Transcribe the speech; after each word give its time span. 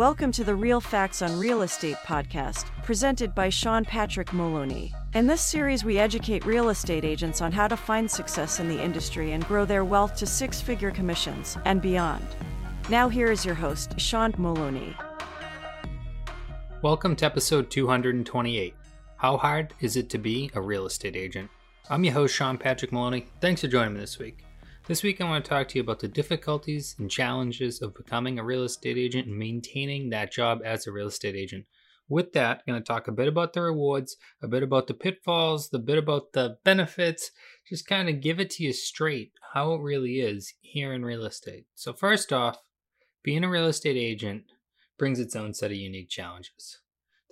Welcome 0.00 0.32
to 0.32 0.44
the 0.44 0.54
Real 0.54 0.80
Facts 0.80 1.20
on 1.20 1.38
Real 1.38 1.60
Estate 1.60 1.98
podcast, 2.06 2.64
presented 2.84 3.34
by 3.34 3.50
Sean 3.50 3.84
Patrick 3.84 4.32
Moloney. 4.32 4.94
In 5.12 5.26
this 5.26 5.42
series, 5.42 5.84
we 5.84 5.98
educate 5.98 6.46
real 6.46 6.70
estate 6.70 7.04
agents 7.04 7.42
on 7.42 7.52
how 7.52 7.68
to 7.68 7.76
find 7.76 8.10
success 8.10 8.60
in 8.60 8.68
the 8.70 8.82
industry 8.82 9.32
and 9.32 9.46
grow 9.46 9.66
their 9.66 9.84
wealth 9.84 10.16
to 10.16 10.24
six 10.24 10.58
figure 10.58 10.90
commissions 10.90 11.58
and 11.66 11.82
beyond. 11.82 12.26
Now, 12.88 13.10
here 13.10 13.30
is 13.30 13.44
your 13.44 13.54
host, 13.54 14.00
Sean 14.00 14.32
Moloney. 14.38 14.96
Welcome 16.80 17.14
to 17.16 17.26
episode 17.26 17.70
228 17.70 18.74
How 19.18 19.36
Hard 19.36 19.74
Is 19.80 19.98
It 19.98 20.08
to 20.08 20.18
Be 20.18 20.50
a 20.54 20.62
Real 20.62 20.86
Estate 20.86 21.14
Agent? 21.14 21.50
I'm 21.90 22.04
your 22.04 22.14
host, 22.14 22.34
Sean 22.34 22.56
Patrick 22.56 22.90
Moloney. 22.90 23.26
Thanks 23.42 23.60
for 23.60 23.68
joining 23.68 23.92
me 23.92 24.00
this 24.00 24.18
week. 24.18 24.46
This 24.86 25.02
week, 25.02 25.20
I 25.20 25.24
want 25.24 25.44
to 25.44 25.48
talk 25.48 25.68
to 25.68 25.78
you 25.78 25.82
about 25.82 26.00
the 26.00 26.08
difficulties 26.08 26.96
and 26.98 27.10
challenges 27.10 27.80
of 27.80 27.94
becoming 27.94 28.38
a 28.38 28.44
real 28.44 28.64
estate 28.64 28.96
agent 28.96 29.28
and 29.28 29.38
maintaining 29.38 30.10
that 30.10 30.32
job 30.32 30.62
as 30.64 30.86
a 30.86 30.92
real 30.92 31.06
estate 31.06 31.36
agent. 31.36 31.66
With 32.08 32.32
that, 32.32 32.62
I'm 32.66 32.72
going 32.72 32.82
to 32.82 32.86
talk 32.86 33.06
a 33.06 33.12
bit 33.12 33.28
about 33.28 33.52
the 33.52 33.60
rewards, 33.60 34.16
a 34.42 34.48
bit 34.48 34.64
about 34.64 34.88
the 34.88 34.94
pitfalls, 34.94 35.68
the 35.68 35.78
bit 35.78 35.98
about 35.98 36.32
the 36.32 36.56
benefits, 36.64 37.30
just 37.68 37.86
kind 37.86 38.08
of 38.08 38.20
give 38.20 38.40
it 38.40 38.50
to 38.50 38.64
you 38.64 38.72
straight 38.72 39.30
how 39.52 39.74
it 39.74 39.80
really 39.80 40.18
is 40.18 40.54
here 40.60 40.92
in 40.92 41.04
real 41.04 41.24
estate. 41.24 41.66
So, 41.76 41.92
first 41.92 42.32
off, 42.32 42.58
being 43.22 43.44
a 43.44 43.50
real 43.50 43.66
estate 43.66 43.96
agent 43.96 44.44
brings 44.98 45.20
its 45.20 45.36
own 45.36 45.54
set 45.54 45.70
of 45.70 45.76
unique 45.76 46.08
challenges. 46.08 46.80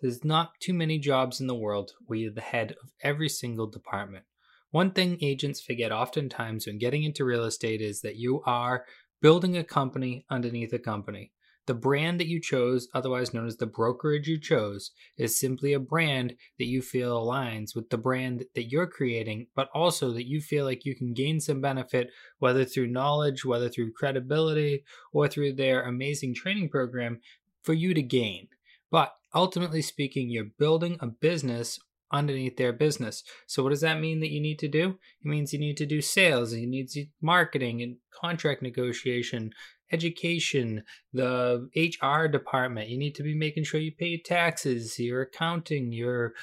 There's 0.01 0.23
not 0.23 0.53
too 0.61 0.75
many 0.75 0.99
jobs 0.99 1.41
in 1.41 1.49
the 1.49 1.57
world 1.57 1.93
where 2.07 2.19
you're 2.19 2.33
the 2.33 2.41
head 2.41 2.77
of 2.83 2.91
every 3.03 3.29
single 3.29 3.67
department. 3.67 4.27
One 4.71 4.91
thing 4.91 5.19
agents 5.23 5.61
forget 5.61 5.93
oftentimes 5.93 6.67
when 6.67 6.79
getting 6.79 7.03
into 7.03 7.25
real 7.25 7.45
estate 7.45 7.81
is 7.81 8.03
that 8.03 8.17
you 8.17 8.43
are 8.45 8.85
building 9.23 9.57
a 9.57 9.65
company 9.65 10.27
underneath 10.31 10.73
a 10.73 10.79
company. 10.79 11.33
The 11.67 11.75
brand 11.75 12.19
that 12.21 12.29
you 12.29 12.41
chose, 12.41 12.89
otherwise 12.95 13.35
known 13.35 13.47
as 13.47 13.59
the 13.59 13.67
brokerage 13.67 14.27
you 14.27 14.41
chose, 14.41 14.91
is 15.19 15.39
simply 15.39 15.75
a 15.75 15.79
brand 15.79 16.35
that 16.59 16.67
you 16.67 16.81
feel 16.81 17.19
aligns 17.19 17.75
with 17.75 17.91
the 17.91 17.99
brand 17.99 18.45
that 18.55 18.71
you're 18.71 18.87
creating, 18.87 19.49
but 19.55 19.69
also 19.75 20.11
that 20.13 20.27
you 20.27 20.41
feel 20.41 20.65
like 20.65 20.87
you 20.87 20.95
can 20.95 21.13
gain 21.13 21.41
some 21.41 21.61
benefit, 21.61 22.11
whether 22.39 22.65
through 22.65 22.87
knowledge, 22.87 23.45
whether 23.45 23.69
through 23.69 23.93
credibility, 23.93 24.85
or 25.13 25.29
through 25.29 25.53
their 25.53 25.83
amazing 25.83 26.35
training 26.35 26.71
program 26.71 27.21
for 27.63 27.75
you 27.75 27.93
to 27.93 28.03
gain. 28.03 28.49
But 28.91 29.13
ultimately 29.35 29.83
speaking, 29.83 30.31
you're 30.31 30.47
building 30.59 30.97
a 31.01 31.07
business 31.07 31.79
underneath 32.13 32.57
their 32.57 32.73
business. 32.73 33.23
So 33.47 33.63
what 33.63 33.71
does 33.71 33.81
that 33.83 34.01
mean 34.01 34.21
that 34.21 34.31
you 34.31 34.41
need 34.41 34.59
to 34.61 34.69
do? 34.69 34.99
It 35.21 35.29
means 35.29 35.53
you 35.53 35.59
need 35.59 35.77
to 35.79 35.87
do 35.87 36.01
sales, 36.01 36.55
you 36.55 36.67
need 36.67 36.89
to 36.91 37.07
marketing 37.21 37.83
and 37.83 37.97
contract 38.19 38.63
negotiation, 38.63 39.53
education, 39.93 40.85
the 41.13 41.69
HR 41.77 42.27
department. 42.27 42.89
You 42.89 42.99
need 42.99 43.15
to 43.17 43.23
be 43.23 43.35
making 43.35 43.65
sure 43.65 43.81
you 43.81 43.93
pay 43.93 44.21
taxes, 44.21 44.99
your 44.99 45.23
accounting, 45.23 45.93
your 45.93 46.35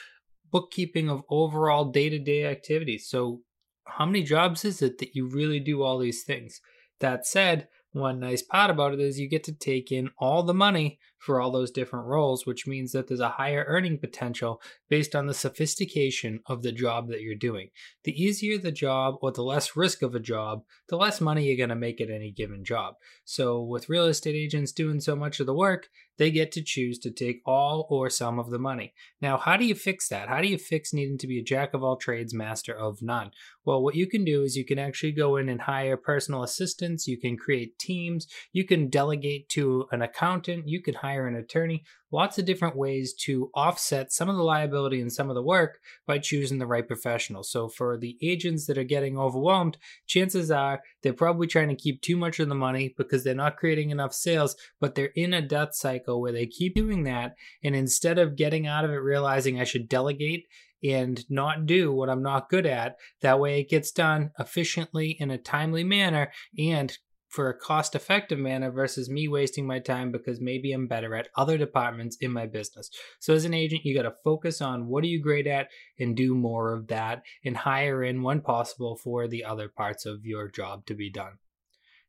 bookkeeping 0.52 1.10
of 1.10 1.24
overall 1.30 1.86
day-to-day 1.86 2.46
activities. 2.46 3.08
So 3.08 3.42
how 3.86 4.06
many 4.06 4.24
jobs 4.24 4.66
is 4.66 4.82
it 4.82 4.98
that 5.00 5.16
you 5.16 5.28
really 5.28 5.60
do 5.60 5.84
all 5.84 6.00
these 6.00 6.24
things? 6.24 6.62
That 7.00 7.26
said, 7.26 7.68
one 7.92 8.20
nice 8.20 8.42
part 8.42 8.72
about 8.72 8.94
it 8.94 9.00
is 9.00 9.20
you 9.20 9.30
get 9.30 9.44
to 9.46 9.54
take 9.54 9.92
in 9.92 10.10
all 10.18 10.44
the 10.44 10.54
money 10.54 11.00
for 11.26 11.42
all 11.42 11.52
those 11.52 11.72
different 11.72 12.06
roles, 12.06 12.46
which 12.46 12.68
means 12.68 12.92
that 12.92 13.08
there's 13.08 13.20
a 13.20 13.30
higher 13.30 13.66
earning 13.68 13.98
potential 13.98 14.62
based 14.90 15.16
on 15.16 15.26
the 15.26 15.34
sophistication 15.34 16.40
of 16.46 16.62
the 16.62 16.72
job 16.72 17.08
that 17.08 17.22
you're 17.22 17.34
doing. 17.34 17.70
The 18.04 18.12
easier 18.12 18.60
the 18.60 18.72
job 18.72 19.16
or 19.22 19.32
the 19.32 19.42
less 19.42 19.76
risk 19.76 20.04
of 20.04 20.14
a 20.14 20.20
job, 20.20 20.64
the 20.88 20.98
less 20.98 21.20
money 21.20 21.48
you're 21.48 21.58
going 21.58 21.70
to 21.70 21.76
make 21.76 22.00
at 22.00 22.12
any 22.12 22.32
given 22.32 22.64
job. 22.64 22.96
So, 23.24 23.60
with 23.60 23.90
real 23.90 24.06
estate 24.06 24.36
agents 24.36 24.72
doing 24.72 25.00
so 25.00 25.16
much 25.16 25.40
of 25.40 25.48
the 25.48 25.56
work, 25.56 25.88
they 26.18 26.32
get 26.32 26.52
to 26.54 26.64
choose 26.64 26.98
to 27.00 27.12
take 27.12 27.42
all 27.46 27.88
or 27.90 28.10
some 28.10 28.40
of 28.40 28.50
the 28.50 28.60
money. 28.60 28.94
Now, 29.22 29.38
how 29.38 29.58
do 29.58 29.66
you 29.66 29.76
fix 29.76 30.08
that? 30.10 30.30
How 30.30 30.42
do 30.42 30.48
you 30.48 30.58
fix 30.58 30.94
needing 30.94 31.18
to 31.18 31.28
be 31.28 31.40
a 31.40 31.44
jack 31.44 31.74
of 31.74 31.84
all 31.84 31.98
trades, 31.98 32.34
master 32.34 32.74
of 32.74 33.02
none? 33.02 33.32
Well, 33.66 33.82
what 33.82 33.96
you 33.96 34.08
can 34.08 34.24
do 34.24 34.44
is 34.44 34.56
you 34.56 34.66
can 34.66 34.80
actually 34.80 35.12
go 35.12 35.38
in 35.38 35.50
and 35.50 35.62
hire 35.62 35.98
personal 35.98 36.44
assistants, 36.44 37.08
you 37.08 37.20
can 37.20 37.38
create 37.38 37.80
teams, 37.80 38.28
you 38.54 38.66
can 38.66 38.90
delegate 38.90 39.50
to 39.50 39.86
an 39.92 40.02
accountant, 40.02 40.68
you 40.68 40.82
can 40.82 40.94
hire 40.94 41.15
an 41.24 41.36
attorney, 41.36 41.84
lots 42.12 42.38
of 42.38 42.46
different 42.46 42.76
ways 42.76 43.14
to 43.14 43.50
offset 43.54 44.12
some 44.12 44.30
of 44.30 44.36
the 44.36 44.44
liability 44.44 45.02
and 45.02 45.12
some 45.12 45.30
of 45.30 45.36
the 45.36 45.44
work 45.44 45.80
by 46.06 46.18
choosing 46.18 46.60
the 46.60 46.68
right 46.68 46.88
professional. 46.88 47.44
So, 47.44 47.68
for 47.70 47.98
the 47.98 48.18
agents 48.22 48.66
that 48.68 48.78
are 48.78 48.84
getting 48.84 49.18
overwhelmed, 49.18 49.78
chances 50.06 50.52
are 50.52 50.82
they're 51.04 51.14
probably 51.14 51.48
trying 51.48 51.70
to 51.70 51.76
keep 51.76 52.02
too 52.02 52.18
much 52.18 52.40
of 52.40 52.50
the 52.50 52.56
money 52.56 52.94
because 52.98 53.24
they're 53.24 53.36
not 53.36 53.58
creating 53.58 53.90
enough 53.90 54.14
sales, 54.14 54.56
but 54.80 54.96
they're 54.96 55.12
in 55.16 55.34
a 55.34 55.42
death 55.42 55.74
cycle 55.74 56.22
where 56.22 56.32
they 56.32 56.46
keep 56.46 56.76
doing 56.76 57.04
that. 57.04 57.36
And 57.64 57.76
instead 57.76 58.20
of 58.20 58.36
getting 58.36 58.68
out 58.68 58.86
of 58.86 58.92
it, 58.92 58.96
realizing 58.96 59.60
I 59.60 59.64
should 59.64 59.90
delegate 59.90 60.46
and 60.84 61.24
not 61.30 61.66
do 61.66 61.92
what 61.92 62.10
I'm 62.10 62.22
not 62.22 62.50
good 62.50 62.66
at. 62.66 62.98
That 63.22 63.40
way 63.40 63.60
it 63.60 63.70
gets 63.70 63.92
done 63.92 64.32
efficiently 64.38 65.18
in 65.20 65.32
a 65.32 65.38
timely 65.38 65.84
manner 65.84 66.32
and 66.58 66.96
for 67.36 67.50
a 67.50 67.58
cost 67.58 67.96
effective 67.96 68.40
manner 68.40 68.72
versus 68.72 69.10
me 69.10 69.28
wasting 69.28 69.68
my 69.68 69.80
time 69.80 70.12
because 70.12 70.40
maybe 70.40 70.72
I'm 70.72 70.88
better 70.88 71.14
at 71.16 71.28
other 71.36 71.58
departments 71.58 72.18
in 72.22 72.32
my 72.32 72.46
business. 72.46 72.90
So 73.20 73.34
as 73.34 73.44
an 73.44 73.54
agent, 73.54 73.84
you 73.84 73.94
got 73.94 74.10
to 74.10 74.16
focus 74.24 74.62
on 74.62 74.88
what 74.88 75.04
are 75.04 75.08
you 75.08 75.22
great 75.22 75.46
at 75.46 75.68
and 76.00 76.16
do 76.16 76.34
more 76.34 76.74
of 76.74 76.88
that 76.88 77.24
and 77.44 77.58
hire 77.58 78.04
in 78.04 78.24
when 78.24 78.40
possible 78.40 78.96
for 78.96 79.28
the 79.28 79.44
other 79.44 79.68
parts 79.68 80.06
of 80.06 80.26
your 80.26 80.50
job 80.50 80.86
to 80.86 80.96
be 80.96 81.12
done. 81.12 81.34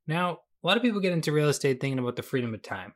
Now, 0.07 0.39
a 0.63 0.67
lot 0.67 0.77
of 0.77 0.83
people 0.83 1.01
get 1.01 1.13
into 1.13 1.33
real 1.33 1.49
estate 1.49 1.81
thinking 1.81 1.99
about 1.99 2.17
the 2.17 2.23
freedom 2.23 2.55
of 2.55 2.63
time. 2.63 2.95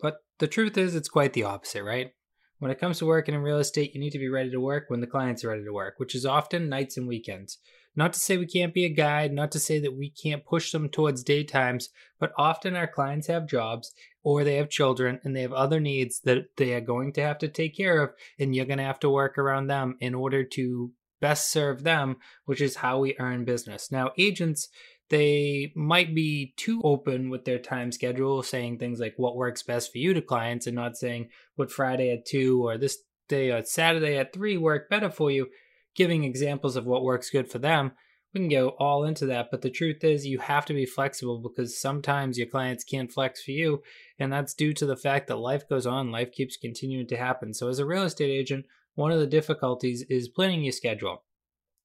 But 0.00 0.18
the 0.38 0.48
truth 0.48 0.76
is 0.76 0.94
it's 0.94 1.08
quite 1.08 1.32
the 1.32 1.44
opposite, 1.44 1.82
right? 1.82 2.12
When 2.58 2.70
it 2.70 2.78
comes 2.78 2.98
to 2.98 3.06
working 3.06 3.34
in 3.34 3.42
real 3.42 3.58
estate, 3.58 3.94
you 3.94 4.00
need 4.00 4.12
to 4.12 4.18
be 4.18 4.28
ready 4.28 4.50
to 4.50 4.60
work 4.60 4.84
when 4.88 5.00
the 5.00 5.06
clients 5.06 5.44
are 5.44 5.48
ready 5.48 5.64
to 5.64 5.72
work, 5.72 5.94
which 5.96 6.14
is 6.14 6.26
often 6.26 6.68
nights 6.68 6.96
and 6.96 7.08
weekends. 7.08 7.58
Not 7.96 8.12
to 8.14 8.18
say 8.18 8.36
we 8.36 8.46
can't 8.46 8.74
be 8.74 8.84
a 8.84 8.88
guide, 8.88 9.32
not 9.32 9.52
to 9.52 9.60
say 9.60 9.78
that 9.78 9.96
we 9.96 10.10
can't 10.10 10.44
push 10.44 10.72
them 10.72 10.88
towards 10.88 11.22
daytimes, 11.22 11.90
but 12.18 12.32
often 12.36 12.74
our 12.74 12.88
clients 12.88 13.28
have 13.28 13.46
jobs 13.46 13.92
or 14.22 14.42
they 14.42 14.56
have 14.56 14.68
children 14.68 15.20
and 15.22 15.36
they 15.36 15.42
have 15.42 15.52
other 15.52 15.78
needs 15.78 16.20
that 16.20 16.56
they 16.56 16.74
are 16.74 16.80
going 16.80 17.12
to 17.12 17.22
have 17.22 17.38
to 17.38 17.48
take 17.48 17.76
care 17.76 18.02
of, 18.02 18.10
and 18.38 18.54
you're 18.54 18.64
going 18.64 18.78
to 18.78 18.84
have 18.84 19.00
to 19.00 19.10
work 19.10 19.38
around 19.38 19.68
them 19.68 19.96
in 20.00 20.14
order 20.14 20.42
to 20.42 20.92
best 21.20 21.50
serve 21.50 21.84
them, 21.84 22.16
which 22.44 22.60
is 22.60 22.76
how 22.76 22.98
we 22.98 23.16
earn 23.18 23.44
business. 23.44 23.92
Now, 23.92 24.10
agents, 24.18 24.68
they 25.10 25.72
might 25.76 26.14
be 26.14 26.54
too 26.56 26.80
open 26.82 27.30
with 27.30 27.44
their 27.44 27.58
time 27.58 27.92
schedule, 27.92 28.42
saying 28.42 28.78
things 28.78 28.98
like 28.98 29.14
what 29.16 29.36
works 29.36 29.62
best 29.62 29.92
for 29.92 29.98
you 29.98 30.14
to 30.14 30.22
clients 30.22 30.66
and 30.66 30.74
not 30.74 30.96
saying 30.96 31.28
what 31.54 31.70
Friday 31.70 32.10
at 32.10 32.26
2 32.26 32.66
or 32.66 32.76
this 32.76 32.98
day 33.28 33.50
or 33.50 33.62
Saturday 33.64 34.16
at 34.16 34.32
3 34.32 34.56
work 34.56 34.90
better 34.90 35.10
for 35.10 35.30
you 35.30 35.46
giving 35.94 36.24
examples 36.24 36.76
of 36.76 36.86
what 36.86 37.04
works 37.04 37.30
good 37.30 37.50
for 37.50 37.58
them. 37.58 37.92
We 38.32 38.40
can 38.40 38.48
go 38.48 38.70
all 38.80 39.04
into 39.04 39.26
that, 39.26 39.48
but 39.50 39.62
the 39.62 39.70
truth 39.70 40.02
is, 40.02 40.26
you 40.26 40.40
have 40.40 40.66
to 40.66 40.74
be 40.74 40.86
flexible 40.86 41.38
because 41.38 41.80
sometimes 41.80 42.36
your 42.36 42.48
clients 42.48 42.82
can't 42.82 43.12
flex 43.12 43.42
for 43.42 43.52
you, 43.52 43.82
and 44.18 44.32
that's 44.32 44.54
due 44.54 44.72
to 44.74 44.86
the 44.86 44.96
fact 44.96 45.28
that 45.28 45.36
life 45.36 45.68
goes 45.68 45.86
on, 45.86 46.10
life 46.10 46.32
keeps 46.32 46.56
continuing 46.56 47.06
to 47.06 47.16
happen. 47.16 47.54
So, 47.54 47.68
as 47.68 47.78
a 47.78 47.86
real 47.86 48.02
estate 48.02 48.30
agent, 48.30 48.66
one 48.96 49.12
of 49.12 49.20
the 49.20 49.26
difficulties 49.28 50.04
is 50.10 50.28
planning 50.28 50.64
your 50.64 50.72
schedule. 50.72 51.22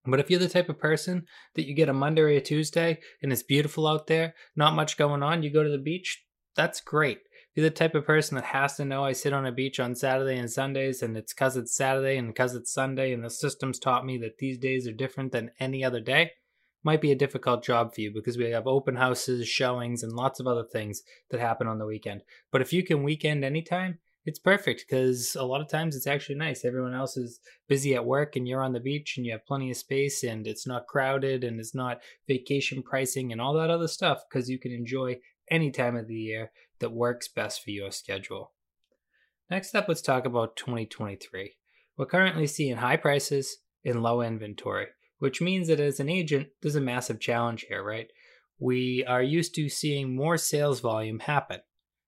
But 0.06 0.20
if 0.20 0.31
you're 0.31 0.40
the 0.40 0.50
type 0.50 0.70
of 0.70 0.80
person 0.80 1.26
that 1.56 1.68
you 1.68 1.76
get 1.76 1.90
a 1.90 1.94
Monday 1.94 2.22
or 2.22 2.30
a 2.30 2.40
Tuesday 2.40 3.00
and 3.22 3.31
it's 3.31 3.44
beautiful 3.44 3.86
out 3.86 4.08
there, 4.08 4.34
not 4.56 4.74
much 4.74 4.97
going 4.97 5.22
on, 5.22 5.44
you 5.44 5.52
go 5.52 5.64
to 5.64 5.70
the 5.70 5.78
beach, 5.78 6.26
that's 6.56 6.81
great 6.81 7.20
you're 7.59 7.70
the 7.70 7.75
type 7.75 7.94
of 7.94 8.06
person 8.06 8.36
that 8.36 8.46
has 8.46 8.78
to 8.78 8.86
know 8.86 9.03
I 9.03 9.12
sit 9.12 9.34
on 9.34 9.46
a 9.46 9.52
beach 9.52 9.81
on 9.81 9.94
Saturday 9.94 10.38
and 10.38 10.50
Sundays, 10.50 11.02
and 11.02 11.18
it's 11.18 11.34
because 11.34 11.58
it's 11.58 11.75
Saturday 11.75 12.16
and 12.16 12.30
because 12.30 12.56
it's 12.56 12.72
Sunday, 12.72 13.12
and 13.12 13.22
the 13.22 13.30
system's 13.30 13.80
taught 13.80 14.06
me 14.06 14.18
that 14.20 14.38
these 14.38 14.58
days 14.58 14.88
are 14.88 14.94
different 14.94 15.34
than 15.34 15.52
any 15.59 15.84
other 15.84 16.00
day, 16.00 16.31
might 16.86 17.02
be 17.02 17.12
a 17.12 17.18
difficult 17.18 17.62
job 17.62 17.94
for 17.94 18.00
you 18.00 18.14
because 18.14 18.38
we 18.38 18.50
have 18.50 18.66
open 18.66 18.96
houses, 18.96 19.46
showings, 19.46 20.03
and 20.03 20.14
lots 20.14 20.40
of 20.40 20.47
other 20.47 20.64
things 20.64 21.02
that 21.32 21.41
happen 21.41 21.67
on 21.67 21.79
the 21.79 21.85
weekend. 21.85 22.22
But 22.50 22.61
if 22.61 22.72
you 22.72 22.82
can 22.82 23.03
weekend 23.03 23.44
anytime, 23.44 24.00
it's 24.23 24.40
perfect 24.40 24.85
because 24.88 25.35
a 25.35 25.44
lot 25.44 25.59
of 25.59 25.67
times 25.67 25.97
it's 25.97 26.08
actually 26.08 26.35
nice. 26.35 26.64
Everyone 26.64 26.94
else 26.94 27.17
is 27.17 27.41
busy 27.67 27.94
at 27.94 28.05
work 28.05 28.38
and 28.38 28.47
you're 28.47 28.64
on 28.64 28.72
the 28.72 28.79
beach 28.79 29.16
and 29.17 29.26
you 29.26 29.34
have 29.34 29.46
plenty 29.46 29.70
of 29.70 29.76
space 29.76 30.23
and 30.23 30.47
it's 30.47 30.66
not 30.66 30.88
crowded 30.88 31.44
and 31.44 31.59
it's 31.59 31.76
not 31.76 32.00
vacation 32.26 32.84
pricing 32.84 33.34
and 33.34 33.41
all 33.41 33.53
that 33.55 33.70
other 33.70 33.88
stuff 33.90 34.22
because 34.29 34.50
you 34.50 34.59
can 34.59 34.72
enjoy 34.72 35.17
any 35.49 35.72
time 35.72 35.96
of 35.96 36.07
the 36.07 36.16
year 36.16 36.51
that 36.79 36.91
works 36.91 37.28
best 37.28 37.63
for 37.63 37.72
your 37.72 37.91
schedule. 37.91 38.51
Next 39.49 39.75
up, 39.75 39.87
let's 39.87 40.01
talk 40.01 40.25
about 40.25 40.55
2023. 40.55 41.55
We're 41.97 42.05
currently 42.05 42.47
seeing 42.47 42.78
high 42.78 42.97
prices 42.97 43.57
and 43.84 44.03
low 44.03 44.22
inventory, 44.22 44.87
which 45.17 45.41
means 45.41 45.67
that 45.67 45.79
as 45.79 45.99
an 45.99 46.09
agent, 46.09 46.49
there's 46.61 46.75
a 46.75 46.81
massive 46.81 47.19
challenge 47.19 47.66
here, 47.67 47.84
right? 47.84 48.07
We 48.59 49.03
are 49.07 49.23
used 49.23 49.55
to 49.55 49.69
seeing 49.69 50.16
more 50.16 50.37
sales 50.37 50.81
volume 50.81 51.19
happen. 51.19 51.61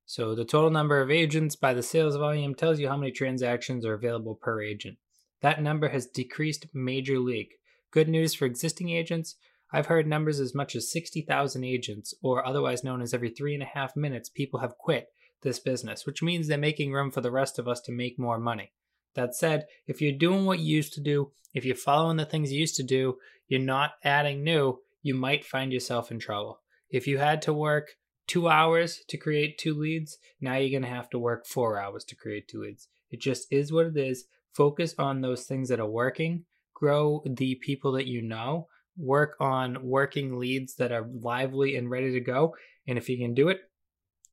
So 0.05 0.35
the 0.35 0.45
total 0.45 0.69
number 0.69 1.01
of 1.01 1.09
agents 1.09 1.55
by 1.55 1.73
the 1.73 1.81
sales 1.81 2.15
volume 2.15 2.53
tells 2.53 2.79
you 2.79 2.89
how 2.89 2.97
many 2.97 3.11
transactions 3.11 3.85
are 3.85 3.93
available 3.93 4.35
per 4.35 4.61
agent. 4.61 4.97
That 5.41 5.61
number 5.61 5.89
has 5.89 6.05
decreased 6.05 6.67
major 6.73 7.17
league. 7.17 7.53
Good 7.91 8.09
news 8.09 8.33
for 8.33 8.45
existing 8.45 8.89
agents, 8.89 9.35
I've 9.73 9.87
heard 9.87 10.07
numbers 10.07 10.39
as 10.39 10.53
much 10.53 10.75
as 10.75 10.91
60,000 10.91 11.63
agents, 11.63 12.13
or 12.21 12.45
otherwise 12.45 12.83
known 12.83 13.01
as 13.01 13.13
every 13.13 13.29
three 13.29 13.53
and 13.53 13.63
a 13.63 13.67
half 13.67 13.95
minutes, 13.95 14.29
people 14.29 14.59
have 14.59 14.77
quit 14.77 15.07
this 15.43 15.59
business, 15.59 16.05
which 16.05 16.21
means 16.21 16.47
they're 16.47 16.57
making 16.57 16.91
room 16.91 17.11
for 17.11 17.21
the 17.21 17.31
rest 17.31 17.57
of 17.57 17.67
us 17.67 17.79
to 17.81 17.91
make 17.91 18.19
more 18.19 18.37
money. 18.37 18.73
That 19.15 19.35
said, 19.35 19.65
if 19.87 20.01
you're 20.01 20.11
doing 20.11 20.45
what 20.45 20.59
you 20.59 20.75
used 20.75 20.93
to 20.93 21.01
do, 21.01 21.31
if 21.53 21.65
you're 21.65 21.75
following 21.75 22.17
the 22.17 22.25
things 22.25 22.51
you 22.51 22.59
used 22.59 22.75
to 22.77 22.83
do, 22.83 23.17
you're 23.47 23.59
not 23.59 23.91
adding 24.03 24.43
new, 24.43 24.79
you 25.01 25.13
might 25.13 25.45
find 25.45 25.73
yourself 25.73 26.11
in 26.11 26.19
trouble. 26.19 26.61
If 26.89 27.07
you 27.07 27.17
had 27.17 27.41
to 27.43 27.53
work 27.53 27.91
two 28.27 28.47
hours 28.47 29.01
to 29.09 29.17
create 29.17 29.57
two 29.57 29.73
leads, 29.73 30.17
now 30.39 30.55
you're 30.55 30.69
going 30.69 30.89
to 30.89 30.95
have 30.95 31.09
to 31.09 31.19
work 31.19 31.45
four 31.45 31.79
hours 31.79 32.03
to 32.05 32.15
create 32.15 32.47
two 32.47 32.61
leads. 32.61 32.87
It 33.09 33.19
just 33.19 33.47
is 33.51 33.71
what 33.71 33.87
it 33.87 33.97
is. 33.97 34.25
Focus 34.53 34.95
on 34.97 35.21
those 35.21 35.43
things 35.45 35.69
that 35.69 35.79
are 35.79 35.89
working, 35.89 36.45
grow 36.73 37.23
the 37.25 37.55
people 37.55 37.91
that 37.93 38.07
you 38.07 38.21
know, 38.21 38.67
work 38.97 39.35
on 39.39 39.77
working 39.83 40.37
leads 40.37 40.75
that 40.75 40.91
are 40.91 41.07
lively 41.21 41.75
and 41.75 41.89
ready 41.89 42.11
to 42.11 42.19
go. 42.19 42.55
And 42.87 42.97
if 42.97 43.09
you 43.09 43.17
can 43.17 43.33
do 43.33 43.49
it, 43.49 43.59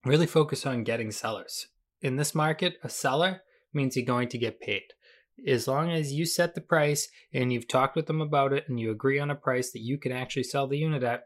really 0.05 0.27
focus 0.27 0.67
on 0.67 0.85
getting 0.85 1.11
sellers. 1.11 1.67
In 2.01 2.17
this 2.17 2.35
market, 2.35 2.77
a 2.83 2.89
seller 2.89 3.43
means 3.73 3.97
you're 3.97 4.05
going 4.05 4.29
to 4.29 4.39
get 4.39 4.61
paid. 4.61 4.83
As 5.47 5.69
long 5.69 5.91
as 5.91 6.13
you 6.13 6.27
set 6.27 6.55
the 6.55 6.61
price 6.61 7.09
and 7.33 7.53
you've 7.53 7.69
talked 7.69 7.95
with 7.95 8.07
them 8.07 8.21
about 8.21 8.53
it 8.53 8.65
and 8.69 8.79
you 8.81 8.91
agree 8.91 9.19
on 9.19 9.31
a 9.31 9.37
price 9.37 9.71
that 9.73 9.83
you 9.83 9.99
can 9.99 10.13
actually 10.13 10.43
sell 10.43 10.67
the 10.67 10.79
unit 10.79 11.03
at, 11.03 11.25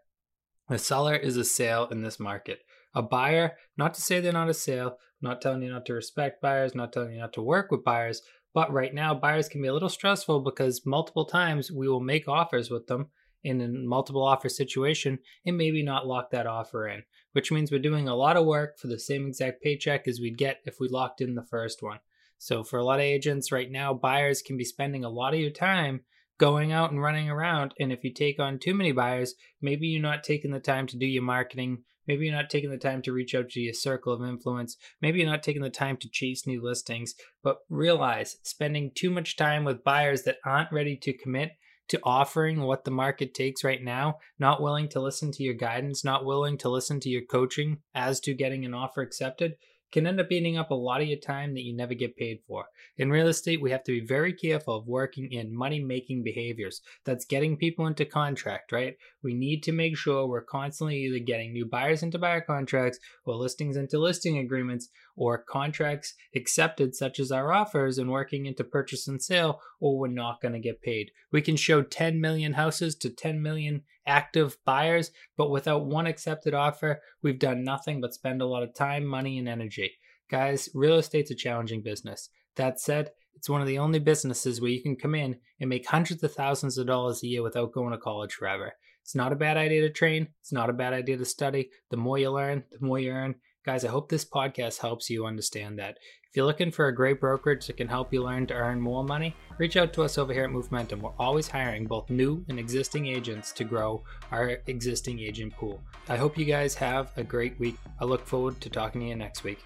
a 0.68 0.78
seller 0.78 1.14
is 1.14 1.36
a 1.36 1.44
sale 1.44 1.88
in 1.90 2.02
this 2.02 2.20
market. 2.20 2.60
A 2.94 3.02
buyer, 3.02 3.52
not 3.76 3.94
to 3.94 4.02
say 4.02 4.20
they're 4.20 4.32
not 4.32 4.50
a 4.50 4.54
sale, 4.54 4.98
not 5.20 5.40
telling 5.40 5.62
you 5.62 5.70
not 5.70 5.86
to 5.86 5.94
respect 5.94 6.42
buyers, 6.42 6.74
not 6.74 6.92
telling 6.92 7.12
you 7.12 7.20
not 7.20 7.32
to 7.34 7.42
work 7.42 7.70
with 7.70 7.84
buyers, 7.84 8.20
but 8.54 8.72
right 8.72 8.92
now 8.92 9.14
buyers 9.14 9.48
can 9.48 9.62
be 9.62 9.68
a 9.68 9.72
little 9.72 9.88
stressful 9.88 10.40
because 10.40 10.84
multiple 10.84 11.24
times 11.24 11.72
we 11.72 11.88
will 11.88 12.00
make 12.00 12.28
offers 12.28 12.70
with 12.70 12.86
them 12.86 13.08
in 13.44 13.60
a 13.60 13.68
multiple 13.68 14.22
offer 14.22 14.48
situation 14.48 15.18
and 15.46 15.56
maybe 15.56 15.82
not 15.82 16.06
lock 16.06 16.30
that 16.30 16.46
offer 16.46 16.86
in, 16.88 17.02
which 17.32 17.50
means 17.50 17.70
we're 17.70 17.78
doing 17.78 18.08
a 18.08 18.14
lot 18.14 18.36
of 18.36 18.46
work 18.46 18.78
for 18.78 18.86
the 18.86 18.98
same 18.98 19.26
exact 19.26 19.62
paycheck 19.62 20.06
as 20.06 20.20
we'd 20.20 20.38
get 20.38 20.60
if 20.64 20.78
we 20.78 20.88
locked 20.88 21.20
in 21.20 21.34
the 21.34 21.42
first 21.42 21.82
one. 21.82 21.98
So 22.38 22.64
for 22.64 22.78
a 22.78 22.84
lot 22.84 22.98
of 22.98 23.04
agents 23.04 23.52
right 23.52 23.70
now, 23.70 23.94
buyers 23.94 24.42
can 24.42 24.56
be 24.56 24.64
spending 24.64 25.04
a 25.04 25.08
lot 25.08 25.32
of 25.32 25.40
your 25.40 25.50
time 25.50 26.00
going 26.38 26.72
out 26.72 26.90
and 26.90 27.00
running 27.00 27.30
around. 27.30 27.72
And 27.78 27.92
if 27.92 28.02
you 28.02 28.12
take 28.12 28.40
on 28.40 28.58
too 28.58 28.74
many 28.74 28.90
buyers, 28.90 29.34
maybe 29.60 29.86
you're 29.86 30.02
not 30.02 30.24
taking 30.24 30.50
the 30.50 30.58
time 30.58 30.88
to 30.88 30.96
do 30.96 31.06
your 31.06 31.22
marketing. 31.22 31.84
Maybe 32.08 32.26
you're 32.26 32.34
not 32.34 32.50
taking 32.50 32.70
the 32.70 32.78
time 32.78 33.00
to 33.02 33.12
reach 33.12 33.32
out 33.32 33.50
to 33.50 33.60
your 33.60 33.74
circle 33.74 34.12
of 34.12 34.28
influence. 34.28 34.76
Maybe 35.00 35.20
you're 35.20 35.30
not 35.30 35.44
taking 35.44 35.62
the 35.62 35.70
time 35.70 35.96
to 35.98 36.08
chase 36.08 36.44
new 36.44 36.60
listings. 36.60 37.14
But 37.44 37.58
realize 37.68 38.38
spending 38.42 38.90
too 38.92 39.10
much 39.10 39.36
time 39.36 39.62
with 39.62 39.84
buyers 39.84 40.24
that 40.24 40.38
aren't 40.44 40.72
ready 40.72 40.96
to 40.96 41.12
commit 41.12 41.52
to 41.88 42.00
offering 42.02 42.62
what 42.62 42.84
the 42.84 42.90
market 42.90 43.34
takes 43.34 43.64
right 43.64 43.82
now, 43.82 44.18
not 44.38 44.62
willing 44.62 44.88
to 44.88 45.00
listen 45.00 45.32
to 45.32 45.42
your 45.42 45.54
guidance, 45.54 46.04
not 46.04 46.24
willing 46.24 46.56
to 46.58 46.68
listen 46.68 47.00
to 47.00 47.08
your 47.08 47.22
coaching 47.22 47.78
as 47.94 48.20
to 48.20 48.34
getting 48.34 48.64
an 48.64 48.74
offer 48.74 49.02
accepted, 49.02 49.56
can 49.92 50.06
end 50.06 50.18
up 50.18 50.32
eating 50.32 50.56
up 50.56 50.70
a 50.70 50.74
lot 50.74 51.02
of 51.02 51.06
your 51.06 51.18
time 51.18 51.52
that 51.54 51.64
you 51.64 51.76
never 51.76 51.94
get 51.94 52.16
paid 52.16 52.38
for. 52.48 52.64
In 52.96 53.10
real 53.10 53.28
estate, 53.28 53.60
we 53.60 53.70
have 53.70 53.84
to 53.84 54.00
be 54.00 54.04
very 54.04 54.32
careful 54.32 54.76
of 54.76 54.86
working 54.86 55.30
in 55.30 55.54
money 55.54 55.80
making 55.80 56.24
behaviors. 56.24 56.80
That's 57.04 57.26
getting 57.26 57.58
people 57.58 57.86
into 57.86 58.06
contract, 58.06 58.72
right? 58.72 58.96
We 59.22 59.34
need 59.34 59.62
to 59.64 59.72
make 59.72 59.96
sure 59.96 60.26
we're 60.26 60.42
constantly 60.42 60.96
either 60.96 61.18
getting 61.18 61.52
new 61.52 61.66
buyers 61.66 62.02
into 62.02 62.18
buyer 62.18 62.40
contracts 62.40 62.98
or 63.26 63.34
listings 63.34 63.76
into 63.76 63.98
listing 63.98 64.38
agreements 64.38 64.88
or 65.16 65.38
contracts 65.38 66.14
accepted, 66.34 66.94
such 66.94 67.20
as 67.20 67.30
our 67.30 67.52
offers, 67.52 67.98
and 67.98 68.10
working 68.10 68.46
into 68.46 68.64
purchase 68.64 69.06
and 69.08 69.22
sale, 69.22 69.60
or 69.80 69.98
we're 69.98 70.08
not 70.08 70.40
going 70.40 70.54
to 70.54 70.60
get 70.60 70.82
paid. 70.82 71.10
We 71.30 71.42
can 71.42 71.56
show 71.56 71.82
10 71.82 72.20
million 72.20 72.54
houses 72.54 72.94
to 72.96 73.10
10 73.10 73.42
million 73.42 73.82
active 74.06 74.56
buyers, 74.64 75.10
but 75.36 75.50
without 75.50 75.86
one 75.86 76.06
accepted 76.06 76.54
offer, 76.54 77.00
we've 77.22 77.38
done 77.38 77.64
nothing 77.64 78.00
but 78.00 78.14
spend 78.14 78.42
a 78.42 78.46
lot 78.46 78.62
of 78.62 78.74
time, 78.74 79.04
money, 79.04 79.38
and 79.38 79.48
energy. 79.48 79.92
Guys, 80.30 80.68
real 80.74 80.96
estate's 80.96 81.30
a 81.30 81.34
challenging 81.34 81.82
business. 81.82 82.30
That 82.56 82.80
said, 82.80 83.10
it's 83.34 83.48
one 83.48 83.60
of 83.60 83.66
the 83.66 83.78
only 83.78 83.98
businesses 83.98 84.60
where 84.60 84.70
you 84.70 84.82
can 84.82 84.96
come 84.96 85.14
in 85.14 85.36
and 85.60 85.68
make 85.68 85.86
hundreds 85.86 86.22
of 86.22 86.32
thousands 86.32 86.78
of 86.78 86.86
dollars 86.86 87.22
a 87.22 87.26
year 87.26 87.42
without 87.42 87.72
going 87.72 87.92
to 87.92 87.98
college 87.98 88.34
forever. 88.34 88.72
It's 89.02 89.14
not 89.14 89.32
a 89.32 89.36
bad 89.36 89.56
idea 89.56 89.82
to 89.82 89.90
train. 89.90 90.28
It's 90.40 90.52
not 90.52 90.70
a 90.70 90.74
bad 90.74 90.92
idea 90.92 91.16
to 91.16 91.24
study. 91.24 91.70
The 91.90 91.96
more 91.96 92.18
you 92.18 92.30
learn, 92.30 92.64
the 92.70 92.84
more 92.84 92.98
you 92.98 93.10
earn. 93.10 93.34
Guys, 93.64 93.84
I 93.84 93.88
hope 93.90 94.08
this 94.08 94.24
podcast 94.24 94.80
helps 94.80 95.08
you 95.08 95.24
understand 95.24 95.78
that. 95.78 95.96
If 96.28 96.36
you're 96.36 96.46
looking 96.46 96.72
for 96.72 96.88
a 96.88 96.94
great 96.94 97.20
brokerage 97.20 97.68
that 97.68 97.76
can 97.76 97.86
help 97.86 98.12
you 98.12 98.20
learn 98.20 98.44
to 98.48 98.54
earn 98.54 98.80
more 98.80 99.04
money, 99.04 99.36
reach 99.56 99.76
out 99.76 99.92
to 99.92 100.02
us 100.02 100.18
over 100.18 100.32
here 100.32 100.42
at 100.42 100.50
Movementum. 100.50 101.00
We're 101.00 101.12
always 101.16 101.46
hiring 101.46 101.84
both 101.84 102.10
new 102.10 102.44
and 102.48 102.58
existing 102.58 103.06
agents 103.06 103.52
to 103.52 103.62
grow 103.62 104.02
our 104.32 104.58
existing 104.66 105.20
agent 105.20 105.52
pool. 105.52 105.80
I 106.08 106.16
hope 106.16 106.36
you 106.36 106.44
guys 106.44 106.74
have 106.74 107.12
a 107.16 107.22
great 107.22 107.56
week. 107.60 107.76
I 108.00 108.04
look 108.04 108.26
forward 108.26 108.60
to 108.62 108.68
talking 108.68 109.02
to 109.02 109.06
you 109.06 109.14
next 109.14 109.44
week. 109.44 109.60